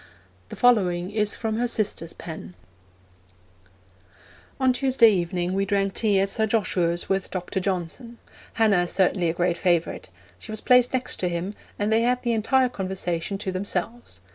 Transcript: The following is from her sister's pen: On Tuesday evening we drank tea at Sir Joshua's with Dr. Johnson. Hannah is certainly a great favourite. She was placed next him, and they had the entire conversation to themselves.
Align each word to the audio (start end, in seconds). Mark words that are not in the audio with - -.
The 0.49 0.55
following 0.55 1.11
is 1.11 1.35
from 1.35 1.57
her 1.57 1.67
sister's 1.67 2.11
pen: 2.13 2.55
On 4.59 4.73
Tuesday 4.73 5.11
evening 5.11 5.53
we 5.53 5.63
drank 5.63 5.93
tea 5.93 6.19
at 6.19 6.31
Sir 6.31 6.47
Joshua's 6.47 7.07
with 7.07 7.29
Dr. 7.29 7.59
Johnson. 7.59 8.17
Hannah 8.53 8.81
is 8.85 8.91
certainly 8.91 9.29
a 9.29 9.33
great 9.35 9.57
favourite. 9.57 10.09
She 10.39 10.51
was 10.51 10.59
placed 10.59 10.93
next 10.93 11.21
him, 11.21 11.53
and 11.77 11.93
they 11.93 12.01
had 12.01 12.23
the 12.23 12.33
entire 12.33 12.67
conversation 12.67 13.37
to 13.37 13.51
themselves. 13.51 14.21